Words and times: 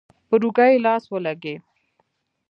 پر 0.27 0.39
اوږه 0.45 0.65
يې 0.71 0.77
لاس 0.85 1.03
ولګېد. 1.07 1.61